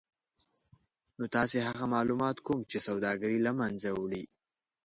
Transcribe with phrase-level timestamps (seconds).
[1.17, 4.25] نو تاسې هغه مالومات کوم چې سوداګري له منځه وړلای